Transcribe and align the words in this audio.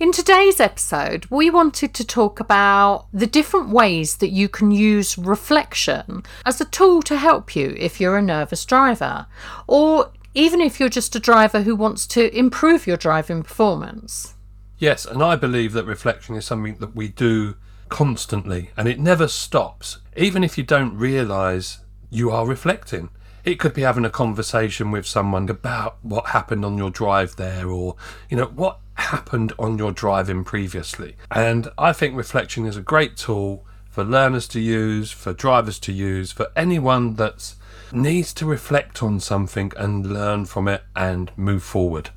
In 0.00 0.12
today's 0.12 0.60
episode, 0.60 1.26
we 1.28 1.50
wanted 1.50 1.92
to 1.92 2.06
talk 2.06 2.40
about 2.40 3.04
the 3.12 3.26
different 3.26 3.68
ways 3.68 4.16
that 4.16 4.30
you 4.30 4.48
can 4.48 4.70
use 4.70 5.18
reflection 5.18 6.22
as 6.46 6.58
a 6.58 6.64
tool 6.64 7.02
to 7.02 7.18
help 7.18 7.54
you 7.54 7.74
if 7.78 8.00
you're 8.00 8.16
a 8.16 8.22
nervous 8.22 8.64
driver, 8.64 9.26
or 9.66 10.10
even 10.32 10.62
if 10.62 10.80
you're 10.80 10.88
just 10.88 11.14
a 11.16 11.20
driver 11.20 11.60
who 11.60 11.76
wants 11.76 12.06
to 12.06 12.34
improve 12.34 12.86
your 12.86 12.96
driving 12.96 13.42
performance. 13.42 14.36
Yes, 14.78 15.04
and 15.04 15.22
I 15.22 15.36
believe 15.36 15.74
that 15.74 15.84
reflection 15.84 16.34
is 16.34 16.46
something 16.46 16.76
that 16.76 16.96
we 16.96 17.08
do 17.08 17.56
constantly 17.90 18.70
and 18.78 18.88
it 18.88 18.98
never 18.98 19.28
stops. 19.28 19.98
Even 20.16 20.42
if 20.42 20.56
you 20.56 20.64
don't 20.64 20.96
realise 20.96 21.80
you 22.08 22.30
are 22.30 22.46
reflecting. 22.46 23.10
It 23.42 23.58
could 23.58 23.72
be 23.72 23.82
having 23.82 24.04
a 24.04 24.10
conversation 24.10 24.90
with 24.90 25.06
someone 25.06 25.48
about 25.48 25.98
what 26.02 26.28
happened 26.28 26.64
on 26.64 26.76
your 26.76 26.90
drive 26.90 27.36
there 27.36 27.68
or, 27.68 27.96
you 28.28 28.36
know, 28.36 28.46
what 28.46 28.80
happened 29.00 29.52
on 29.58 29.78
your 29.78 29.92
driving 29.92 30.44
previously. 30.44 31.16
And 31.30 31.68
I 31.76 31.92
think 31.92 32.16
reflection 32.16 32.66
is 32.66 32.76
a 32.76 32.82
great 32.82 33.16
tool 33.16 33.64
for 33.90 34.04
learners 34.04 34.46
to 34.48 34.60
use, 34.60 35.10
for 35.10 35.32
drivers 35.32 35.78
to 35.80 35.92
use, 35.92 36.32
for 36.32 36.48
anyone 36.54 37.16
that 37.16 37.54
needs 37.92 38.32
to 38.34 38.46
reflect 38.46 39.02
on 39.02 39.20
something 39.20 39.72
and 39.76 40.12
learn 40.12 40.46
from 40.46 40.68
it 40.68 40.82
and 40.94 41.32
move 41.36 41.62
forward. 41.62 42.10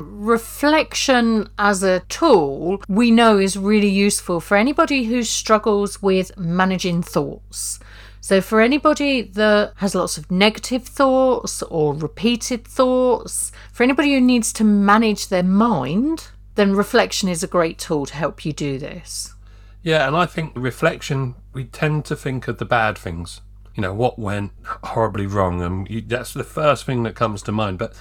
Reflection 0.00 1.48
as 1.58 1.82
a 1.82 2.00
tool 2.08 2.82
we 2.88 3.10
know 3.10 3.38
is 3.38 3.56
really 3.56 3.88
useful 3.88 4.40
for 4.40 4.56
anybody 4.56 5.04
who 5.04 5.22
struggles 5.22 6.00
with 6.00 6.36
managing 6.38 7.02
thoughts. 7.02 7.78
So, 8.22 8.40
for 8.40 8.60
anybody 8.60 9.22
that 9.22 9.72
has 9.76 9.94
lots 9.94 10.18
of 10.18 10.30
negative 10.30 10.84
thoughts 10.84 11.62
or 11.62 11.94
repeated 11.94 12.66
thoughts, 12.66 13.50
for 13.72 13.82
anybody 13.82 14.12
who 14.12 14.20
needs 14.20 14.52
to 14.54 14.64
manage 14.64 15.28
their 15.28 15.42
mind, 15.42 16.28
then 16.54 16.76
reflection 16.76 17.28
is 17.28 17.42
a 17.42 17.46
great 17.46 17.78
tool 17.78 18.04
to 18.06 18.14
help 18.14 18.44
you 18.44 18.52
do 18.52 18.78
this. 18.78 19.34
Yeah, 19.82 20.06
and 20.06 20.14
I 20.14 20.26
think 20.26 20.52
reflection, 20.54 21.34
we 21.54 21.64
tend 21.64 22.04
to 22.06 22.16
think 22.16 22.46
of 22.46 22.58
the 22.58 22.66
bad 22.66 22.98
things. 22.98 23.40
You 23.74 23.80
know, 23.80 23.94
what 23.94 24.18
went 24.18 24.52
horribly 24.84 25.26
wrong, 25.26 25.62
and 25.62 25.88
you, 25.88 26.02
that's 26.02 26.34
the 26.34 26.44
first 26.44 26.84
thing 26.84 27.02
that 27.04 27.14
comes 27.14 27.42
to 27.44 27.52
mind. 27.52 27.78
But 27.78 27.94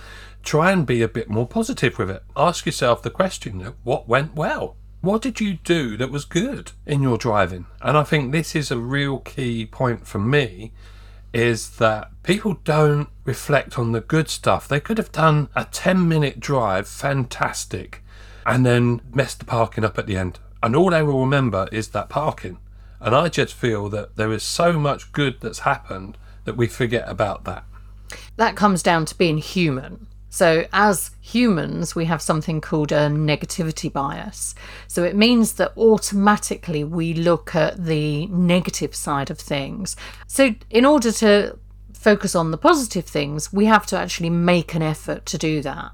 try 0.43 0.71
and 0.71 0.85
be 0.85 1.01
a 1.01 1.07
bit 1.07 1.29
more 1.29 1.47
positive 1.47 1.97
with 1.97 2.09
it. 2.09 2.23
Ask 2.35 2.65
yourself 2.65 3.01
the 3.01 3.09
question 3.09 3.61
what 3.83 4.09
went 4.09 4.35
well? 4.35 4.75
What 5.01 5.21
did 5.21 5.39
you 5.39 5.53
do 5.53 5.95
that 5.95 6.11
was 6.11 6.25
good 6.25 6.73
in 6.85 7.01
your 7.01 7.17
driving? 7.17 7.67
And 7.81 7.97
I 7.97 8.03
think 8.03 8.31
this 8.31 8.53
is 8.53 8.69
a 8.69 8.77
real 8.77 9.19
key 9.19 9.65
point 9.65 10.05
for 10.05 10.19
me 10.19 10.73
is 11.31 11.77
that 11.77 12.09
people 12.23 12.59
don't 12.65 13.07
reflect 13.23 13.79
on 13.79 13.93
the 13.93 14.01
good 14.01 14.27
stuff. 14.27 14.67
They 14.67 14.81
could 14.81 14.97
have 14.97 15.11
done 15.11 15.47
a 15.55 15.65
10 15.65 16.07
minute 16.07 16.39
drive, 16.39 16.87
fantastic, 16.87 18.03
and 18.45 18.65
then 18.65 19.01
messed 19.13 19.39
the 19.39 19.45
parking 19.45 19.85
up 19.85 19.97
at 19.97 20.05
the 20.05 20.17
end. 20.17 20.39
And 20.61 20.75
all 20.75 20.89
they 20.89 21.03
will 21.03 21.21
remember 21.21 21.69
is 21.71 21.89
that 21.89 22.09
parking. 22.09 22.57
And 22.99 23.15
I 23.15 23.29
just 23.29 23.53
feel 23.53 23.87
that 23.89 24.17
there 24.17 24.33
is 24.33 24.43
so 24.43 24.73
much 24.73 25.13
good 25.13 25.39
that's 25.39 25.59
happened 25.59 26.17
that 26.43 26.57
we 26.57 26.67
forget 26.67 27.07
about 27.07 27.45
that. 27.45 27.63
That 28.35 28.57
comes 28.57 28.83
down 28.83 29.05
to 29.05 29.17
being 29.17 29.37
human. 29.37 30.07
So, 30.29 30.65
as 30.71 31.11
humans, 31.21 31.95
we 31.95 32.05
have 32.05 32.21
something 32.21 32.61
called 32.61 32.91
a 32.91 33.07
negativity 33.09 33.91
bias. 33.91 34.53
So, 34.87 35.03
it 35.03 35.15
means 35.15 35.53
that 35.53 35.75
automatically 35.75 36.83
we 36.83 37.13
look 37.13 37.55
at 37.55 37.83
the 37.83 38.27
negative 38.27 38.93
side 38.93 39.31
of 39.31 39.39
things. 39.39 39.95
So, 40.27 40.53
in 40.69 40.85
order 40.85 41.11
to 41.13 41.57
focus 41.93 42.35
on 42.35 42.51
the 42.51 42.57
positive 42.57 43.05
things, 43.05 43.51
we 43.51 43.65
have 43.65 43.85
to 43.87 43.97
actually 43.97 44.29
make 44.29 44.75
an 44.75 44.83
effort 44.83 45.25
to 45.27 45.37
do 45.37 45.61
that. 45.61 45.91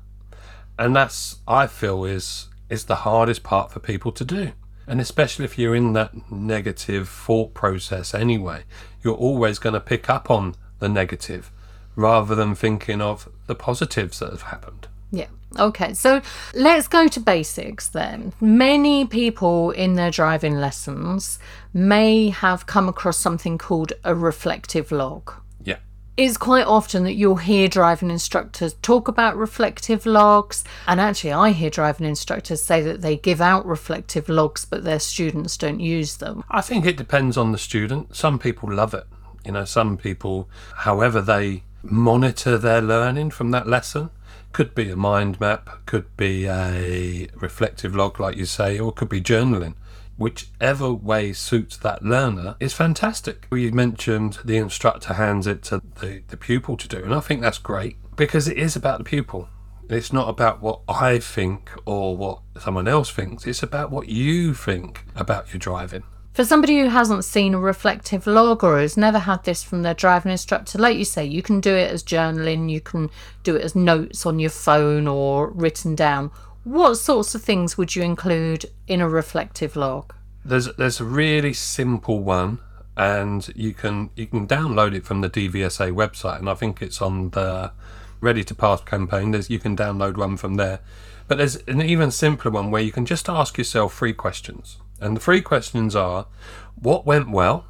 And 0.77 0.95
that's, 0.95 1.37
I 1.47 1.67
feel, 1.67 2.03
is 2.03 2.49
is 2.69 2.85
the 2.85 2.95
hardest 2.95 3.43
part 3.43 3.71
for 3.71 3.79
people 3.79 4.11
to 4.11 4.25
do. 4.25 4.51
And 4.87 4.99
especially 4.99 5.45
if 5.45 5.57
you're 5.57 5.75
in 5.75 5.93
that 5.93 6.31
negative 6.31 7.09
thought 7.09 7.53
process 7.53 8.13
anyway, 8.13 8.63
you're 9.03 9.15
always 9.15 9.59
going 9.59 9.73
to 9.73 9.79
pick 9.79 10.09
up 10.09 10.29
on 10.29 10.55
the 10.79 10.89
negative 10.89 11.51
rather 11.95 12.35
than 12.35 12.55
thinking 12.55 13.01
of 13.01 13.29
the 13.47 13.55
positives 13.55 14.19
that 14.19 14.31
have 14.31 14.43
happened. 14.43 14.87
Yeah. 15.11 15.27
Okay. 15.57 15.93
So 15.93 16.21
let's 16.53 16.87
go 16.87 17.07
to 17.07 17.19
basics 17.19 17.87
then. 17.87 18.33
Many 18.41 19.05
people 19.05 19.71
in 19.71 19.95
their 19.95 20.11
driving 20.11 20.57
lessons 20.57 21.39
may 21.73 22.29
have 22.29 22.65
come 22.65 22.89
across 22.89 23.17
something 23.17 23.57
called 23.57 23.93
a 24.03 24.13
reflective 24.13 24.91
log. 24.91 25.31
Yeah. 25.63 25.77
It's 26.17 26.37
quite 26.37 26.65
often 26.65 27.03
that 27.05 27.13
you'll 27.13 27.37
hear 27.37 27.69
driving 27.69 28.11
instructors 28.11 28.73
talk 28.81 29.07
about 29.07 29.37
reflective 29.37 30.05
logs. 30.05 30.65
And 30.87 30.99
actually, 30.99 31.33
I 31.33 31.51
hear 31.51 31.69
driving 31.69 32.07
instructors 32.07 32.61
say 32.61 32.81
that 32.81 33.01
they 33.01 33.15
give 33.15 33.39
out 33.39 33.65
reflective 33.65 34.27
logs, 34.27 34.65
but 34.65 34.83
their 34.83 34.99
students 34.99 35.55
don't 35.55 35.79
use 35.79 36.17
them. 36.17 36.43
I 36.49 36.61
think 36.61 36.85
it 36.85 36.97
depends 36.97 37.37
on 37.37 37.53
the 37.53 37.57
student. 37.57 38.15
Some 38.15 38.39
people 38.39 38.73
love 38.73 38.93
it. 38.93 39.05
You 39.45 39.51
know, 39.51 39.63
some 39.65 39.95
people, 39.95 40.49
however 40.77 41.21
they 41.21 41.63
monitor 41.91 42.57
their 42.57 42.81
learning 42.81 43.31
from 43.31 43.51
that 43.51 43.67
lesson. 43.67 44.09
Could 44.51 44.73
be 44.73 44.89
a 44.89 44.95
mind 44.95 45.39
map, 45.39 45.85
could 45.85 46.15
be 46.15 46.47
a 46.47 47.27
reflective 47.35 47.95
log, 47.95 48.19
like 48.19 48.37
you 48.37 48.45
say, 48.45 48.79
or 48.79 48.91
could 48.91 49.09
be 49.09 49.21
journaling. 49.21 49.75
Whichever 50.17 50.93
way 50.93 51.33
suits 51.33 51.75
that 51.77 52.03
learner 52.03 52.55
is 52.59 52.73
fantastic. 52.73 53.47
You 53.51 53.71
mentioned 53.73 54.39
the 54.45 54.57
instructor 54.57 55.15
hands 55.15 55.45
it 55.45 55.61
to 55.63 55.81
the, 55.99 56.23
the 56.29 56.37
pupil 56.37 56.77
to 56.77 56.87
do, 56.87 57.03
and 57.03 57.13
I 57.13 57.19
think 57.19 57.41
that's 57.41 57.57
great 57.57 57.97
because 58.15 58.47
it 58.47 58.57
is 58.57 58.77
about 58.77 58.99
the 58.99 59.03
pupil. 59.03 59.49
It's 59.89 60.13
not 60.13 60.29
about 60.29 60.61
what 60.61 60.79
I 60.87 61.19
think 61.19 61.69
or 61.85 62.15
what 62.15 62.39
someone 62.59 62.87
else 62.87 63.11
thinks, 63.11 63.45
it's 63.45 63.61
about 63.61 63.91
what 63.91 64.07
you 64.07 64.53
think 64.53 65.03
about 65.15 65.53
your 65.53 65.59
driving. 65.59 66.03
For 66.35 66.43
somebody 66.43 66.81
who 66.81 66.89
hasn't 66.89 67.23
seen 67.23 67.53
a 67.53 67.59
reflective 67.59 68.27
log 68.27 68.61
or 68.61 68.77
has 68.77 68.97
never 68.97 69.19
had 69.19 69.45
this 69.45 69.63
from 69.63 69.83
their 69.83 69.93
driving 69.93 70.33
instructor, 70.33 70.77
like 70.77 70.97
you 70.97 71.05
say, 71.05 71.23
you 71.23 71.41
can 71.41 71.61
do 71.61 71.73
it 71.73 71.89
as 71.89 72.03
journaling, 72.03 72.69
you 72.69 72.81
can 72.81 73.09
do 73.43 73.55
it 73.55 73.61
as 73.61 73.73
notes 73.73 74.25
on 74.25 74.37
your 74.37 74.49
phone 74.49 75.07
or 75.07 75.51
written 75.51 75.95
down. 75.95 76.31
What 76.65 76.95
sorts 76.95 77.35
of 77.35 77.41
things 77.41 77.77
would 77.77 77.95
you 77.95 78.03
include 78.03 78.65
in 78.85 78.99
a 78.99 79.07
reflective 79.07 79.77
log? 79.77 80.13
There's 80.43 80.67
there's 80.75 80.99
a 80.99 81.05
really 81.05 81.53
simple 81.53 82.19
one 82.19 82.59
and 82.97 83.47
you 83.55 83.73
can 83.73 84.09
you 84.17 84.25
can 84.25 84.45
download 84.45 84.93
it 84.93 85.05
from 85.05 85.21
the 85.21 85.29
DVSA 85.29 85.93
website 85.93 86.39
and 86.39 86.49
I 86.49 86.55
think 86.55 86.81
it's 86.81 87.01
on 87.01 87.29
the 87.29 87.71
Ready 88.19 88.43
to 88.43 88.53
Pass 88.53 88.81
campaign. 88.81 89.31
There's 89.31 89.49
you 89.49 89.59
can 89.59 89.77
download 89.77 90.17
one 90.17 90.35
from 90.35 90.55
there. 90.55 90.81
But 91.29 91.37
there's 91.37 91.55
an 91.65 91.81
even 91.81 92.11
simpler 92.11 92.51
one 92.51 92.71
where 92.71 92.81
you 92.81 92.91
can 92.91 93.05
just 93.05 93.29
ask 93.29 93.57
yourself 93.57 93.97
three 93.97 94.11
questions. 94.11 94.79
And 95.05 95.15
the 95.15 95.21
three 95.21 95.41
questions 95.41 95.95
are 95.95 96.25
what 96.73 97.05
went 97.05 97.29
well, 97.29 97.65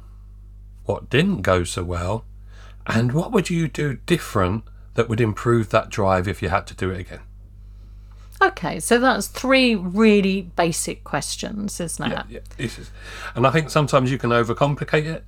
what 0.86 1.10
didn't 1.10 1.42
go 1.42 1.64
so 1.64 1.84
well, 1.84 2.24
and 2.86 3.12
what 3.12 3.30
would 3.30 3.50
you 3.50 3.68
do 3.68 3.98
different 4.06 4.64
that 4.94 5.10
would 5.10 5.20
improve 5.20 5.68
that 5.68 5.90
drive 5.90 6.26
if 6.26 6.40
you 6.40 6.48
had 6.48 6.66
to 6.68 6.74
do 6.74 6.90
it 6.90 7.00
again? 7.00 7.20
Okay, 8.40 8.80
so 8.80 8.98
that's 8.98 9.26
three 9.26 9.74
really 9.74 10.42
basic 10.56 11.04
questions, 11.04 11.78
isn't 11.78 12.10
it? 12.10 12.24
Yeah, 12.30 12.40
yeah. 12.56 12.64
Is, 12.64 12.90
and 13.34 13.46
I 13.46 13.50
think 13.50 13.68
sometimes 13.68 14.10
you 14.10 14.16
can 14.16 14.30
overcomplicate 14.30 15.04
it, 15.04 15.24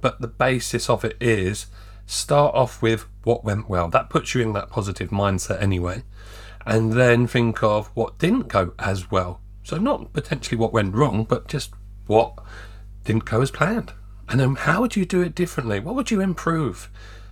but 0.00 0.22
the 0.22 0.28
basis 0.28 0.88
of 0.88 1.04
it 1.04 1.18
is 1.20 1.66
start 2.06 2.54
off 2.54 2.80
with 2.80 3.04
what 3.24 3.44
went 3.44 3.68
well. 3.68 3.88
That 3.88 4.08
puts 4.08 4.34
you 4.34 4.40
in 4.40 4.54
that 4.54 4.70
positive 4.70 5.10
mindset 5.10 5.60
anyway. 5.60 6.04
And 6.64 6.94
then 6.94 7.26
think 7.26 7.62
of 7.62 7.88
what 7.88 8.18
didn't 8.18 8.48
go 8.48 8.72
as 8.78 9.10
well. 9.10 9.41
So 9.62 9.78
not 9.78 10.12
potentially 10.12 10.56
what 10.58 10.72
went 10.72 10.94
wrong, 10.94 11.24
but 11.24 11.48
just 11.48 11.72
what 12.06 12.34
didn't 13.04 13.24
go 13.24 13.40
as 13.40 13.50
planned. 13.50 13.92
And 14.28 14.40
then 14.40 14.54
how 14.54 14.80
would 14.80 14.96
you 14.96 15.04
do 15.04 15.22
it 15.22 15.34
differently? 15.34 15.80
What 15.80 15.94
would 15.94 16.10
you 16.10 16.20
improve 16.20 16.90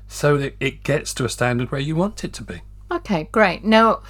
so 0.09 0.37
that 0.37 0.57
it 0.61 0.83
gets 0.83 1.15
to 1.15 1.25
a 1.25 1.29
standard 1.29 1.71
where 1.71 1.81
you 1.81 1.97
want 1.97 2.25
it 2.25 2.33
to 2.35 2.43
be? 2.43 2.63
Okay, 2.91 3.29
great. 3.33 3.65
Now, 3.65 4.03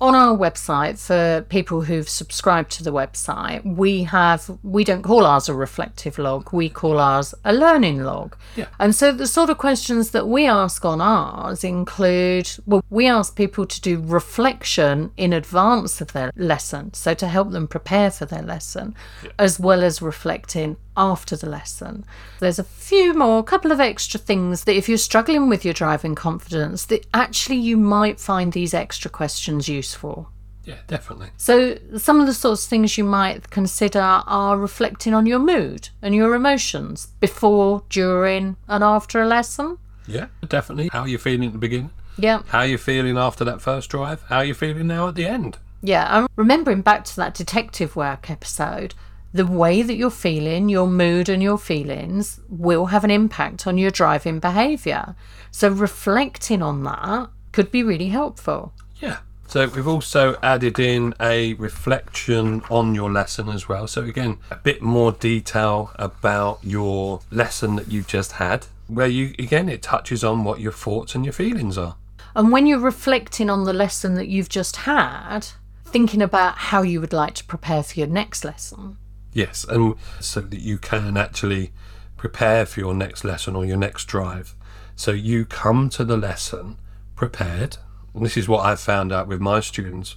on 0.00 0.14
our 0.14 0.36
website 0.36 0.98
for 0.98 1.42
people 1.48 1.80
who've 1.82 2.08
subscribed 2.08 2.70
to 2.70 2.84
the 2.84 2.92
website 2.92 3.64
we 3.64 4.02
have 4.02 4.50
we 4.62 4.84
don't 4.84 5.02
call 5.02 5.24
ours 5.24 5.48
a 5.48 5.54
reflective 5.54 6.18
log 6.18 6.52
we 6.52 6.68
call 6.68 6.98
ours 6.98 7.34
a 7.44 7.52
learning 7.52 8.02
log 8.02 8.36
Yeah. 8.56 8.66
and 8.78 8.94
so 8.94 9.10
the 9.10 9.26
sort 9.26 9.48
of 9.48 9.56
questions 9.56 10.10
that 10.10 10.28
we 10.28 10.46
ask 10.46 10.84
on 10.84 11.00
ours 11.00 11.64
include 11.64 12.50
well 12.66 12.84
we 12.90 13.06
ask 13.06 13.34
people 13.36 13.64
to 13.66 13.80
do 13.80 14.02
reflection 14.04 15.12
in 15.16 15.32
advance 15.32 16.00
of 16.02 16.12
their 16.12 16.30
lesson 16.36 16.92
so 16.92 17.14
to 17.14 17.26
help 17.26 17.50
them 17.50 17.66
prepare 17.66 18.10
for 18.10 18.26
their 18.26 18.42
lesson 18.42 18.94
as 19.38 19.58
well 19.58 19.82
as 19.82 20.02
reflecting 20.02 20.76
after 20.96 21.36
the 21.36 21.48
lesson 21.48 22.04
there's 22.40 22.58
a 22.58 22.64
few 22.64 23.12
more 23.14 23.42
couple 23.42 23.72
of 23.72 23.80
extra 23.80 24.18
things 24.18 24.64
that 24.64 24.76
if 24.76 24.88
you're 24.88 24.98
struggling 24.98 25.48
with 25.48 25.64
your 25.64 25.74
driving 25.74 26.14
confidence 26.14 26.84
that 26.86 27.06
actually 27.12 27.56
you 27.56 27.76
might 27.76 28.18
find 28.20 28.52
these 28.52 28.72
extra 28.74 29.10
questions 29.10 29.68
useful 29.68 30.30
Yeah, 30.64 30.78
definitely. 30.88 31.28
so, 31.36 31.78
some 31.96 32.20
of 32.20 32.26
the 32.26 32.34
sorts 32.34 32.64
of 32.64 32.70
things 32.70 32.98
you 32.98 33.04
might 33.04 33.50
consider 33.50 34.00
are 34.26 34.56
reflecting 34.58 35.14
on 35.14 35.26
your 35.26 35.38
mood 35.38 35.90
and 36.02 36.14
your 36.14 36.34
emotions 36.34 37.06
before, 37.20 37.82
during, 37.88 38.56
and 38.66 38.82
after 38.82 39.22
a 39.22 39.26
lesson. 39.26 39.78
Yeah, 40.08 40.26
definitely. 40.48 40.88
How 40.92 41.02
are 41.02 41.08
you 41.08 41.18
feeling 41.18 41.46
at 41.48 41.52
the 41.52 41.58
beginning? 41.58 41.90
Yeah, 42.18 42.42
How 42.48 42.60
are 42.60 42.66
you 42.66 42.78
feeling 42.78 43.16
after 43.16 43.44
that 43.44 43.60
first 43.60 43.90
drive? 43.90 44.22
How 44.28 44.38
are 44.38 44.44
you 44.44 44.54
feeling 44.54 44.86
now 44.88 45.06
at 45.08 45.14
the 45.14 45.26
end? 45.26 45.58
yeah. 45.82 46.06
I'm 46.10 46.26
remembering 46.34 46.80
back 46.82 47.04
to 47.04 47.16
that 47.16 47.34
detective 47.34 47.94
work 47.94 48.28
episode. 48.30 48.94
The 49.32 49.46
way 49.46 49.82
that 49.82 49.96
you're 49.96 50.10
feeling, 50.10 50.68
your 50.68 50.86
mood 50.86 51.28
and 51.28 51.42
your 51.42 51.58
feelings 51.58 52.40
will 52.48 52.86
have 52.86 53.04
an 53.04 53.10
impact 53.10 53.66
on 53.66 53.76
your 53.76 53.90
driving 53.90 54.38
behaviour. 54.38 55.14
So, 55.50 55.68
reflecting 55.68 56.62
on 56.62 56.84
that 56.84 57.30
could 57.52 57.70
be 57.70 57.82
really 57.82 58.08
helpful. 58.08 58.72
Yeah. 58.96 59.18
So 59.48 59.68
we've 59.68 59.86
also 59.86 60.36
added 60.42 60.78
in 60.78 61.14
a 61.20 61.54
reflection 61.54 62.62
on 62.68 62.94
your 62.94 63.10
lesson 63.10 63.48
as 63.48 63.68
well. 63.68 63.86
So 63.86 64.02
again, 64.02 64.38
a 64.50 64.56
bit 64.56 64.82
more 64.82 65.12
detail 65.12 65.92
about 65.96 66.58
your 66.62 67.20
lesson 67.30 67.76
that 67.76 67.90
you've 67.90 68.08
just 68.08 68.32
had, 68.32 68.66
where 68.88 69.06
you 69.06 69.34
again 69.38 69.68
it 69.68 69.82
touches 69.82 70.24
on 70.24 70.42
what 70.42 70.60
your 70.60 70.72
thoughts 70.72 71.14
and 71.14 71.24
your 71.24 71.32
feelings 71.32 71.78
are. 71.78 71.96
And 72.34 72.50
when 72.50 72.66
you're 72.66 72.80
reflecting 72.80 73.48
on 73.48 73.64
the 73.64 73.72
lesson 73.72 74.14
that 74.16 74.28
you've 74.28 74.48
just 74.48 74.76
had, 74.76 75.46
thinking 75.86 76.20
about 76.20 76.58
how 76.58 76.82
you 76.82 77.00
would 77.00 77.12
like 77.12 77.34
to 77.34 77.44
prepare 77.44 77.82
for 77.82 77.98
your 77.98 78.08
next 78.08 78.44
lesson. 78.44 78.98
Yes, 79.36 79.66
and 79.68 79.96
so 80.18 80.40
that 80.40 80.60
you 80.60 80.78
can 80.78 81.18
actually 81.18 81.70
prepare 82.16 82.64
for 82.64 82.80
your 82.80 82.94
next 82.94 83.22
lesson 83.22 83.54
or 83.54 83.66
your 83.66 83.76
next 83.76 84.06
drive. 84.06 84.54
So 84.94 85.10
you 85.10 85.44
come 85.44 85.90
to 85.90 86.06
the 86.06 86.16
lesson 86.16 86.78
prepared. 87.16 87.76
And 88.14 88.24
this 88.24 88.38
is 88.38 88.48
what 88.48 88.64
I've 88.64 88.80
found 88.80 89.12
out 89.12 89.28
with 89.28 89.42
my 89.42 89.60
students. 89.60 90.16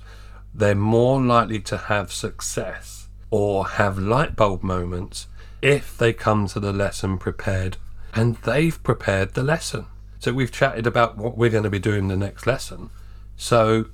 They're 0.56 0.74
more 0.74 1.21
likely 1.21 1.60
to 1.63 1.75
have 1.75 2.13
success 2.13 3.10
or 3.30 3.68
have 3.68 3.98
light 4.00 4.38
bulb 4.38 4.63
moments 4.63 5.27
if 5.62 5.98
they 5.98 6.13
come 6.13 6.48
to 6.48 6.62
the 6.62 6.72
lesson 6.72 7.18
prepared 7.18 7.75
and 8.13 8.38
they've 8.38 8.81
prepared 8.83 9.33
the 9.33 9.44
lesson. 9.44 9.88
So 10.19 10.31
we've 10.31 10.50
chatted 10.50 10.88
about 10.88 11.18
what 11.18 11.38
we're 11.38 11.50
going 11.50 11.65
to 11.65 11.69
be 11.69 11.77
doing 11.77 12.07
the 12.07 12.15
next 12.15 12.48
lesson. 12.48 12.89
So 13.36 13.88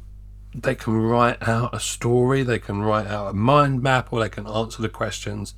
they 0.63 0.75
can 0.75 0.95
write 0.95 1.47
out 1.47 1.73
a 1.73 1.79
story, 1.79 2.43
they 2.43 2.59
can 2.59 2.81
write 2.81 3.07
out 3.07 3.29
a 3.31 3.33
mind 3.33 3.81
map, 3.83 4.11
or 4.11 4.19
they 4.21 4.29
can 4.29 4.47
answer 4.47 4.81
the 4.81 4.89
questions, 4.89 5.53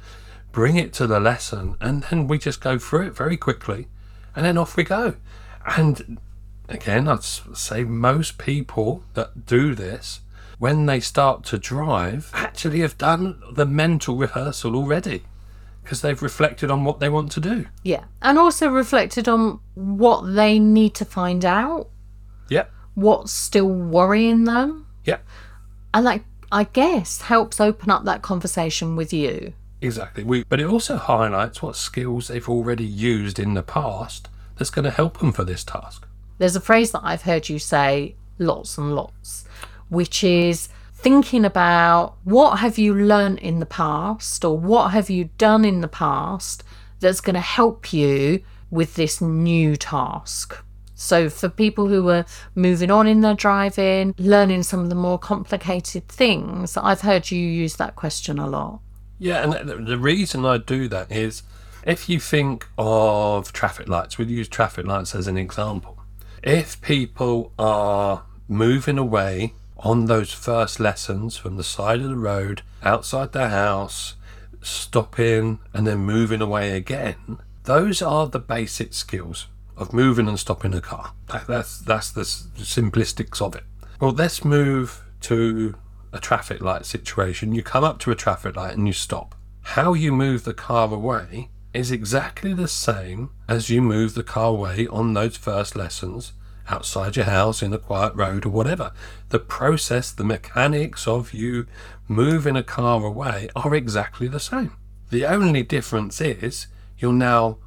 bring 0.52 0.76
it 0.78 0.94
to 0.94 1.08
the 1.08 1.20
lesson, 1.20 1.76
and 1.80 2.04
then 2.04 2.28
we 2.28 2.38
just 2.38 2.62
go 2.62 2.78
through 2.80 3.08
it 3.08 3.16
very 3.16 3.38
quickly, 3.38 3.88
and 4.36 4.46
then 4.46 4.58
off 4.58 4.76
we 4.76 4.84
go. 4.84 5.16
And 5.66 6.18
again, 6.70 7.08
I'd 7.08 7.24
say 7.24 7.84
most 7.84 8.38
people 8.38 9.04
that 9.14 9.46
do 9.46 9.76
this, 9.76 10.22
when 10.60 10.88
they 10.88 11.00
start 11.00 11.44
to 11.46 11.58
drive, 11.60 12.32
actually 12.34 12.80
have 12.80 12.98
done 12.98 13.42
the 13.54 13.66
mental 13.66 14.16
rehearsal 14.18 14.76
already 14.76 15.24
because 15.84 16.02
they've 16.02 16.22
reflected 16.22 16.70
on 16.72 16.84
what 16.84 17.00
they 17.00 17.08
want 17.08 17.32
to 17.32 17.40
do. 17.40 17.68
Yeah. 17.84 18.06
And 18.22 18.38
also 18.38 18.68
reflected 18.68 19.30
on 19.30 19.60
what 19.76 20.34
they 20.34 20.60
need 20.60 20.96
to 20.96 21.06
find 21.06 21.46
out, 21.46 21.90
Yep. 22.50 22.72
what's 22.96 23.32
still 23.32 23.70
worrying 23.70 24.44
them. 24.46 24.87
Yep. 25.08 25.26
And 25.94 26.06
that, 26.06 26.22
I 26.52 26.66
guess, 26.66 27.22
helps 27.22 27.60
open 27.60 27.90
up 27.90 28.06
that 28.06 28.22
conversation 28.22 28.96
with 28.96 29.12
you. 29.12 29.54
Exactly. 29.82 30.24
We, 30.24 30.44
but 30.44 30.60
it 30.60 30.68
also 30.68 30.98
highlights 30.98 31.62
what 31.62 31.76
skills 31.76 32.28
they've 32.28 32.50
already 32.50 32.86
used 32.86 33.40
in 33.40 33.54
the 33.54 33.64
past 33.64 34.30
that's 34.58 34.70
going 34.70 34.86
to 34.86 34.92
help 34.92 35.20
them 35.20 35.32
for 35.32 35.44
this 35.44 35.64
task. 35.64 36.08
There's 36.38 36.56
a 36.56 36.62
phrase 36.62 36.92
that 36.92 37.02
I've 37.04 37.24
heard 37.24 37.50
you 37.50 37.60
say 37.60 38.16
lots 38.38 38.78
and 38.78 38.96
lots, 38.96 39.46
which 39.90 40.24
is 40.24 40.70
thinking 40.94 41.46
about 41.46 42.16
what 42.24 42.58
have 42.58 42.78
you 42.78 42.94
learnt 42.94 43.40
in 43.40 43.60
the 43.60 43.66
past 43.66 44.44
or 44.44 44.58
what 44.58 44.90
have 44.90 45.10
you 45.10 45.30
done 45.38 45.64
in 45.64 45.82
the 45.82 45.88
past 45.88 46.64
that's 47.00 47.22
going 47.22 47.36
to 47.36 47.40
help 47.40 47.94
you 47.94 48.44
with 48.72 48.96
this 48.96 49.22
new 49.22 49.76
task. 49.76 50.64
So, 51.00 51.30
for 51.30 51.48
people 51.48 51.88
who 51.88 52.10
are 52.10 52.26
moving 52.56 52.90
on 52.90 53.06
in 53.06 53.22
their 53.22 53.36
driving, 53.36 54.16
learning 54.18 54.64
some 54.64 54.80
of 54.80 54.90
the 54.90 54.96
more 54.96 55.20
complicated 55.20 56.08
things, 56.08 56.76
I've 56.76 57.02
heard 57.02 57.30
you 57.30 57.40
use 57.40 57.76
that 57.76 57.96
question 57.96 58.40
a 58.40 58.48
lot. 58.48 58.80
Yeah, 59.20 59.44
and 59.44 59.70
the, 59.88 59.98
reason 60.00 60.44
I 60.44 60.58
do 60.58 60.88
that 60.88 61.12
is 61.12 61.44
if 61.86 62.10
you 62.10 62.20
think 62.20 62.68
of 62.80 63.54
traffic 63.54 63.88
lights, 63.88 64.18
we'll 64.18 64.32
use 64.32 64.48
traffic 64.48 64.88
lights 64.88 65.14
as 65.14 65.28
an 65.28 65.38
example. 65.38 66.00
If 66.42 66.82
people 66.82 67.54
are 67.60 68.24
moving 68.48 68.98
away 68.98 69.54
on 69.78 70.06
those 70.06 70.34
first 70.34 70.80
lessons 70.80 71.38
from 71.38 71.58
the 71.58 71.64
side 71.64 72.02
of 72.02 72.10
the 72.10 72.18
road, 72.18 72.64
outside 72.82 73.34
their 73.34 73.50
house, 73.50 74.16
stopping 74.64 75.60
and 75.76 75.86
then 75.86 76.00
moving 76.00 76.42
away 76.42 76.72
again, 76.76 77.38
those 77.66 78.02
are 78.02 78.26
the 78.26 78.40
basic 78.40 78.96
skills 78.96 79.46
of 79.78 79.94
moving 79.94 80.28
and 80.28 80.40
stopping 80.40 80.74
a 80.74 80.82
car. 80.82 81.14
That- 81.28 81.48
That's 81.48 81.80
that's 81.80 82.12
the 82.12 82.22
simplistics 82.24 83.42
of 83.42 83.56
it. 83.56 83.64
Well, 84.00 84.12
let's 84.12 84.44
move 84.44 85.04
to 85.22 85.76
a 86.14 86.20
traffic 86.20 86.62
light 86.62 86.86
situation. 86.86 87.54
You 87.54 87.64
come 87.64 87.84
up 87.84 88.00
to 88.00 88.12
a 88.12 88.16
traffic 88.16 88.56
light 88.56 88.76
and 88.76 88.88
you 88.88 88.94
stop. 88.94 89.36
How 89.62 89.94
you 89.94 90.12
move 90.12 90.44
the 90.44 90.54
car 90.54 90.92
away 90.94 91.50
is 91.74 91.92
exactly 91.92 92.54
the 92.54 92.68
same 92.68 93.30
as 93.48 93.70
you 93.70 93.82
move 93.82 94.14
the 94.14 94.24
car 94.24 94.50
away 94.50 94.88
on 94.88 95.14
those 95.14 95.38
first 95.38 95.76
lessons 95.76 96.34
outside 96.70 97.16
your 97.16 97.26
house 97.26 97.62
in 97.62 97.74
a 97.74 97.78
quiet 97.78 98.14
road 98.16 98.46
or 98.46 98.50
whatever. 98.50 98.92
The 99.30 99.40
process, 99.40 100.12
the 100.12 100.24
mechanics 100.24 101.08
of 101.08 101.34
you 101.34 101.66
moving 102.08 102.56
a 102.56 102.64
car 102.64 103.04
away 103.04 103.50
are 103.56 103.74
exactly 103.76 104.28
the 104.28 104.40
same. 104.40 104.72
The 105.10 105.26
only 105.26 105.64
difference 105.64 106.20
is 106.22 106.68
you're 106.98 107.14
now 107.14 107.58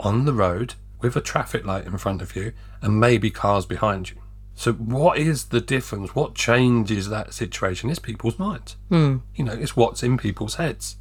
on 0.00 0.24
the 0.24 0.32
road 0.32 0.74
with 1.00 1.16
a 1.16 1.20
traffic 1.20 1.64
light 1.64 1.86
in 1.86 1.96
front 1.98 2.22
of 2.22 2.34
you 2.34 2.52
and 2.82 3.00
maybe 3.00 3.30
cars 3.30 3.66
behind 3.66 4.10
you. 4.10 4.16
So, 4.54 4.72
what 4.72 5.18
is 5.18 5.46
the 5.46 5.60
difference? 5.60 6.14
What 6.14 6.34
changes 6.34 7.08
that 7.08 7.32
situation? 7.32 7.90
It's 7.90 8.00
people's 8.00 8.38
minds. 8.38 8.74
Hmm. 8.88 9.18
You 9.36 9.44
know, 9.44 9.52
it's 9.52 9.76
what's 9.76 10.02
in 10.02 10.18
people's 10.18 10.56
heads. 10.56 10.96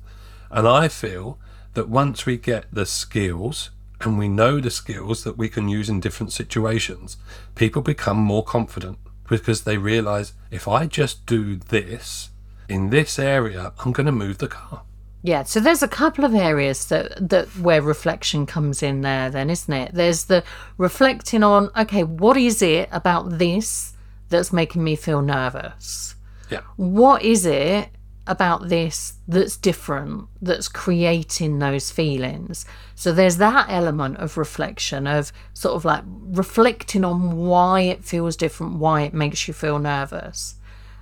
And 0.52 0.68
I 0.68 0.88
feel 0.88 1.40
that 1.74 1.90
once 1.90 2.26
we 2.26 2.38
get 2.38 2.66
the 2.72 2.86
skills 2.86 3.72
and 4.02 4.18
we 4.18 4.28
know 4.28 4.60
the 4.60 4.70
skills 4.70 5.24
that 5.24 5.38
we 5.38 5.50
can 5.50 5.70
use 5.70 5.90
in 5.90 6.00
different 6.00 6.32
situations, 6.32 7.18
people 7.56 7.82
become 7.82 8.18
more 8.18 8.44
confident 8.44 9.00
because 9.28 9.64
they 9.64 9.78
realize 9.78 10.34
if 10.52 10.68
I 10.68 10.86
just 10.86 11.26
do 11.26 11.56
this 11.56 12.30
in 12.70 12.90
this 12.90 13.18
area, 13.18 13.74
I'm 13.80 13.92
going 13.92 14.06
to 14.06 14.12
move 14.12 14.38
the 14.38 14.48
car. 14.48 14.84
Yeah, 15.24 15.44
so 15.44 15.60
there's 15.60 15.84
a 15.84 15.88
couple 15.88 16.24
of 16.26 16.36
areas 16.36 16.86
that 16.88 17.30
that 17.30 17.48
where 17.58 17.82
reflection 17.82 18.46
comes 18.46 18.84
in 18.84 19.02
there 19.02 19.30
then, 19.30 19.50
isn't 19.50 19.74
it? 19.74 19.94
There's 19.94 20.26
the 20.26 20.44
reflecting 20.78 21.44
on, 21.44 21.70
okay, 21.76 22.04
what 22.04 22.38
is 22.38 22.62
it 22.62 22.88
about 22.92 23.38
this 23.38 23.94
that's 24.30 24.54
making 24.54 24.84
me 24.84 24.96
feel 24.96 25.22
nervous? 25.22 26.16
Yeah. 26.50 26.62
What 26.76 27.24
is 27.24 27.46
it 27.46 27.90
about 28.26 28.68
this 28.70 29.14
that's 29.28 29.58
different, 29.58 30.28
that's 30.42 30.68
creating 30.68 31.60
those 31.60 31.92
feelings? 31.92 32.66
So 32.96 33.12
there's 33.12 33.38
that 33.38 33.68
element 33.70 34.18
of 34.18 34.38
reflection, 34.38 35.08
of 35.08 35.34
sort 35.54 35.76
of 35.76 35.84
like 35.84 36.04
reflecting 36.06 37.04
on 37.04 37.36
why 37.38 37.82
it 37.82 38.04
feels 38.04 38.36
different, 38.36 38.76
why 38.76 39.02
it 39.02 39.14
makes 39.14 39.48
you 39.48 39.54
feel 39.54 39.80
nervous. 39.80 40.56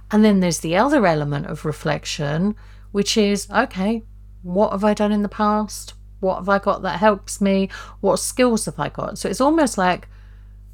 And 0.10 0.24
then 0.24 0.40
there's 0.40 0.60
the 0.60 0.78
other 0.78 1.06
element 1.06 1.48
of 1.48 1.66
reflection, 1.66 2.56
which 2.96 3.18
is 3.18 3.50
okay, 3.52 4.02
what 4.42 4.72
have 4.72 4.86
I 4.86 4.94
done 4.94 5.12
in 5.12 5.22
the 5.22 5.28
past? 5.28 5.96
What 6.22 6.38
have 6.38 6.48
I 6.48 6.60
got 6.60 6.82
that 6.84 6.98
helps 6.98 7.42
me? 7.42 7.68
What 8.00 8.20
skills 8.20 8.64
have 8.68 8.80
I 8.80 8.88
got? 8.88 9.18
So 9.18 9.28
it's 9.28 9.42
almost 9.42 9.78
like 9.78 10.08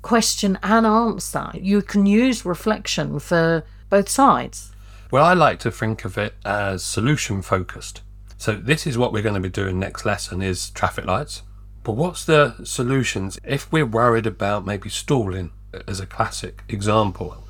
question 0.04 0.60
and 0.62 0.86
answer. 0.86 1.50
You 1.56 1.82
can 1.82 2.06
use 2.06 2.46
reflection 2.46 3.18
for 3.18 3.63
both 3.90 4.08
sides. 4.08 4.72
Well, 5.10 5.25
I 5.25 5.34
like 5.34 5.58
to 5.62 5.72
think 5.72 6.06
of 6.06 6.16
it 6.16 6.36
as 6.46 6.84
solution 6.84 7.42
focused. 7.42 8.04
So 8.38 8.54
this 8.54 8.86
is 8.86 9.00
what 9.00 9.12
we're 9.12 9.24
going 9.24 9.42
to 9.42 9.50
be 9.50 9.50
doing 9.50 9.80
next 9.80 10.06
lesson 10.06 10.44
is 10.44 10.70
traffic 10.70 11.06
lights. 11.06 11.42
But 11.82 11.94
what's 11.94 12.24
the 12.24 12.54
solutions 12.63 13.40
if 13.44 13.72
we're 13.72 13.84
worried 13.84 14.28
about 14.28 14.63
maybe 14.63 14.90
stalling 14.90 15.50
as 15.88 16.00
a 16.00 16.06
classic 16.06 16.62
example? 16.70 17.48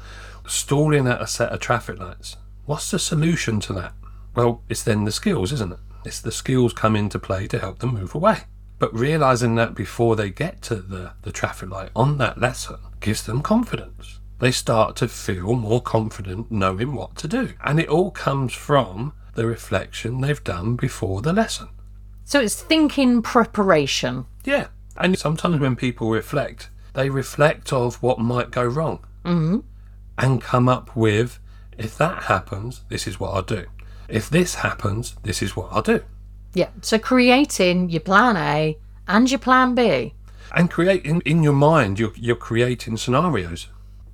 stalling 0.48 1.08
at 1.08 1.22
a 1.22 1.28
set 1.28 1.51
of 1.51 1.60
traffic 1.60 2.00
lights. 2.00 2.38
What's 2.66 2.90
the 2.92 3.00
solution 3.00 3.60
to 3.62 3.74
that? 3.74 3.94
Well, 4.36 4.64
it's 4.70 4.84
then 4.84 5.06
the 5.06 5.12
skills, 5.12 5.52
isn't 5.52 5.74
it? 5.74 5.80
It's 6.06 6.22
the 6.22 6.32
skills 6.32 6.74
come 6.74 6.96
into 6.96 7.20
play 7.20 7.48
to 7.48 7.60
help 7.60 7.80
them 7.80 7.94
move 7.94 8.16
away. 8.16 8.40
But 8.80 8.94
realizing 8.98 9.56
that 9.56 9.76
before 9.76 10.16
they 10.16 10.30
get 10.30 10.62
to 10.64 10.76
the, 10.76 11.14
the 11.22 11.32
traffic 11.32 11.70
light 11.70 11.92
on 11.96 12.18
that 12.18 12.40
lesson 12.40 12.78
gives 13.00 13.24
them 13.24 13.42
confidence. 13.42 14.20
They 14.40 14.52
start 14.52 14.96
to 14.98 15.08
feel 15.08 15.54
more 15.54 15.82
confident 15.82 16.52
knowing 16.52 16.96
what 16.96 17.16
to 17.18 17.28
do. 17.28 17.54
And 17.64 17.80
it 17.80 17.90
all 17.90 18.10
comes 18.10 18.54
from 18.54 19.14
the 19.36 19.46
reflection 19.46 20.22
they've 20.22 20.44
done 20.44 20.76
before 20.76 21.22
the 21.22 21.34
lesson. 21.34 21.70
So 22.26 22.40
it's 22.40 22.60
thinking 22.60 23.22
preparation. 23.22 24.26
Yeah. 24.44 24.68
And 24.98 25.18
sometimes 25.18 25.60
when 25.60 25.76
people 25.76 26.10
reflect, 26.10 26.70
they 26.94 27.10
reflect 27.10 27.72
of 27.72 28.02
what 28.02 28.20
might 28.20 28.52
go 28.52 28.66
wrong 28.66 29.06
hmm 29.24 29.60
and 30.18 30.42
come 30.42 30.68
up 30.68 30.96
with 30.96 31.40
if 31.78 31.98
that 31.98 32.24
happens, 32.24 32.82
this 32.90 33.08
is 33.08 33.20
what 33.20 33.34
I'll 33.34 33.42
do. 33.42 33.66
If 34.12 34.30
this 34.30 34.56
happens, 34.56 35.15
this 35.24 35.41
is 35.41 35.56
what 35.56 35.70
I'll 35.72 35.82
do. 35.82 36.03
Yeah. 36.53 36.70
So 36.82 37.00
creating 37.00 37.89
your 37.89 38.01
plan 38.01 38.36
A 38.38 38.77
and 39.08 39.30
your 39.32 39.39
plan 39.39 39.74
B. 39.74 40.13
And 40.53 40.70
creating 40.70 41.22
in 41.22 41.44
your 41.44 41.53
mind, 41.53 41.98
you're, 41.98 42.12
you're 42.15 42.36
creating 42.36 42.98
scenarios. 42.98 43.68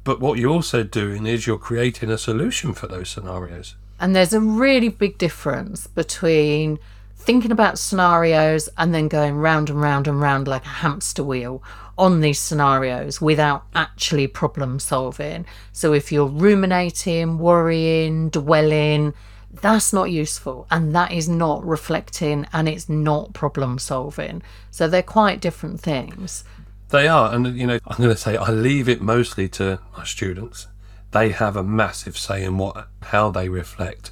But 0.04 0.20
what 0.20 0.38
you're 0.40 0.52
also 0.52 0.84
doing 0.84 1.26
is 1.26 1.48
you're 1.48 1.58
creating 1.58 2.12
a 2.12 2.18
solution 2.18 2.74
for 2.74 2.88
those 2.88 3.10
scenarios. 3.10 3.76
And 4.00 4.16
there's 4.16 4.34
a 4.34 4.40
really 4.40 4.90
big 4.90 5.18
difference 5.18 5.88
between 5.88 6.78
thinking 7.16 7.52
about 7.52 7.80
scenarios 7.80 8.70
and 8.78 8.94
then 8.94 9.08
going 9.08 9.36
round 9.36 9.70
and 9.70 9.82
round 9.82 10.08
and 10.08 10.22
round 10.22 10.48
like 10.48 10.64
a 10.64 10.70
hamster 10.70 11.24
wheel 11.24 11.62
on 11.98 12.22
these 12.22 12.40
scenarios 12.40 13.20
without 13.20 13.66
actually 13.76 14.28
problem 14.28 14.80
solving. 14.80 15.46
So 15.74 15.94
if 15.94 16.12
you're 16.12 16.28
ruminating, 16.28 17.40
worrying, 17.40 18.30
dwelling, 18.30 19.14
that's 19.52 19.92
not 19.94 20.12
useful 20.12 20.68
and 20.70 20.94
that 20.96 21.12
is 21.12 21.28
not 21.30 21.66
reflecting 21.66 22.46
and 22.54 22.68
it's 22.68 22.88
not 22.90 23.34
problem 23.34 23.80
solving. 23.80 24.42
So 24.72 24.88
they're 24.88 25.02
quite 25.04 25.42
different 25.42 25.80
things. 25.80 26.44
They 26.90 27.08
are, 27.08 27.34
and 27.34 27.58
you 27.58 27.68
know, 27.68 27.80
I'm 27.86 27.98
going 27.98 28.10
to 28.10 28.16
say 28.16 28.38
I 28.38 28.50
leave 28.50 28.88
it 28.88 29.02
mostly 29.02 29.50
to 29.50 29.80
my 29.98 30.06
students. 30.06 30.68
They 31.12 31.30
have 31.30 31.56
a 31.58 31.64
massive 31.64 32.18
say 32.18 32.44
in 32.44 32.58
what 32.58 32.88
how 33.04 33.30
they 33.30 33.50
reflect, 33.50 34.12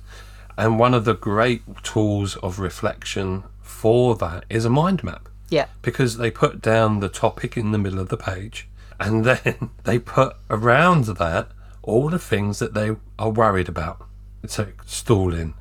and 0.58 0.80
one 0.80 0.94
of 0.94 1.06
the 1.06 1.14
great 1.14 1.62
tools 1.84 2.36
of 2.38 2.60
reflection 2.60 3.44
for 3.62 4.16
that 4.16 4.46
is 4.50 4.66
a 4.66 4.70
mind 4.70 5.04
map 5.04 5.30
Yeah. 5.50 5.68
because 5.82 6.18
they 6.18 6.32
put 6.32 6.62
down 6.62 7.00
the 7.00 7.10
topic 7.10 7.56
in 7.58 7.72
the 7.72 7.78
middle 7.78 8.00
of 8.00 8.10
the 8.10 8.18
page, 8.18 8.68
and 9.00 9.24
then 9.30 9.70
they 9.86 9.98
put 10.00 10.36
around 10.50 11.06
that 11.06 11.48
all 11.82 12.10
the 12.10 12.20
things 12.20 12.60
that 12.60 12.74
they 12.74 12.96
are 13.20 13.30
worried 13.30 13.70
about. 13.70 14.06
So 14.50 14.68
stalling, 14.86 15.54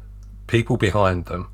people 0.46 0.76
behind 0.76 1.26
them. 1.26 1.48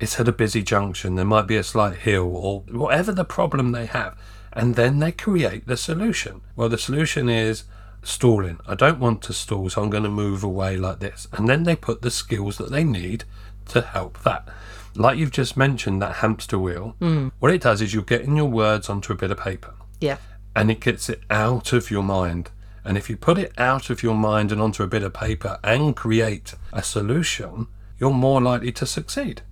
It's 0.00 0.18
at 0.18 0.28
a 0.28 0.32
busy 0.32 0.62
junction. 0.62 1.14
There 1.14 1.24
might 1.24 1.46
be 1.46 1.56
a 1.56 1.62
slight 1.62 1.98
hill 1.98 2.36
or 2.36 2.60
whatever 2.70 3.12
the 3.12 3.24
problem 3.24 3.72
they 3.72 3.86
have. 3.86 4.18
And 4.52 4.74
then 4.74 4.98
they 4.98 5.12
create 5.12 5.66
the 5.66 5.76
solution. 5.76 6.40
Well, 6.56 6.68
the 6.68 6.78
solution 6.78 7.28
is 7.28 7.64
stalling. 8.02 8.58
I 8.66 8.74
don't 8.74 9.00
want 9.00 9.22
to 9.22 9.32
stall, 9.32 9.70
so 9.70 9.82
I'm 9.82 9.90
going 9.90 10.02
to 10.04 10.10
move 10.10 10.44
away 10.44 10.76
like 10.76 11.00
this. 11.00 11.26
And 11.32 11.48
then 11.48 11.62
they 11.64 11.74
put 11.76 12.02
the 12.02 12.10
skills 12.10 12.58
that 12.58 12.70
they 12.70 12.84
need 12.84 13.24
to 13.68 13.80
help 13.80 14.22
that. 14.22 14.48
Like 14.96 15.18
you've 15.18 15.32
just 15.32 15.56
mentioned, 15.56 16.00
that 16.02 16.16
hamster 16.16 16.58
wheel, 16.58 16.94
mm. 17.00 17.32
what 17.40 17.52
it 17.52 17.62
does 17.62 17.80
is 17.82 17.92
you're 17.94 18.02
getting 18.04 18.36
your 18.36 18.46
words 18.48 18.88
onto 18.88 19.12
a 19.12 19.16
bit 19.16 19.30
of 19.32 19.38
paper 19.38 19.74
Yeah. 20.00 20.18
and 20.54 20.70
it 20.70 20.78
gets 20.80 21.08
it 21.08 21.22
out 21.30 21.72
of 21.72 21.90
your 21.90 22.02
mind. 22.04 22.50
And 22.84 22.98
if 22.98 23.08
you 23.08 23.16
put 23.16 23.38
it 23.38 23.52
out 23.56 23.88
of 23.90 24.02
your 24.02 24.14
mind 24.14 24.52
and 24.52 24.60
onto 24.60 24.82
a 24.82 24.88
bit 24.88 25.02
of 25.02 25.14
paper 25.14 25.58
and 25.64 25.96
create 25.96 26.54
a 26.72 26.82
solution, 26.82 27.66
you're 27.98 28.12
more 28.12 28.42
likely 28.42 28.72
to 28.72 28.86
succeed 28.86 29.42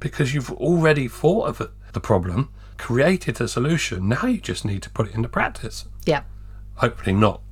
because 0.00 0.34
you've 0.34 0.50
already 0.52 1.06
thought 1.06 1.46
of 1.46 1.70
the 1.92 2.00
problem, 2.00 2.50
created 2.78 3.40
a 3.40 3.46
solution. 3.46 4.08
Now 4.08 4.26
you 4.26 4.40
just 4.40 4.64
need 4.64 4.82
to 4.82 4.90
put 4.90 5.08
it 5.08 5.14
into 5.14 5.28
practice. 5.28 5.84
Yeah. 6.06 6.22
Hopefully, 6.76 7.14
not 7.14 7.42